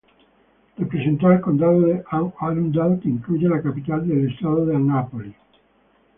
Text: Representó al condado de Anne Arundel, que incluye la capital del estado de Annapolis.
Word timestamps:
Representó 0.79 1.27
al 1.27 1.41
condado 1.41 1.79
de 1.81 2.03
Anne 2.09 2.33
Arundel, 2.39 2.99
que 3.03 3.07
incluye 3.07 3.47
la 3.47 3.61
capital 3.61 4.07
del 4.07 4.31
estado 4.33 4.65
de 4.65 4.75
Annapolis. 4.75 5.35